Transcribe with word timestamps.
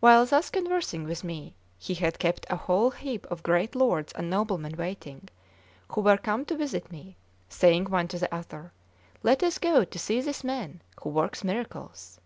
While 0.00 0.24
thus 0.24 0.48
conversing 0.48 1.04
with 1.04 1.22
me, 1.22 1.54
he 1.78 1.92
had 1.92 2.18
kept 2.18 2.46
a 2.48 2.56
whole 2.56 2.92
heap 2.92 3.26
of 3.30 3.42
great 3.42 3.74
lords 3.74 4.10
and 4.14 4.30
noblemen 4.30 4.74
waiting, 4.78 5.28
who 5.90 6.00
were 6.00 6.16
come 6.16 6.46
to 6.46 6.56
visit 6.56 6.90
me, 6.90 7.18
saying 7.50 7.90
one 7.90 8.08
to 8.08 8.18
the 8.18 8.34
other: 8.34 8.72
"Let 9.22 9.42
us 9.42 9.58
go 9.58 9.84
to 9.84 9.98
see 9.98 10.22
this 10.22 10.42
man 10.42 10.80
who 11.02 11.10
works 11.10 11.44
miracles." 11.44 12.18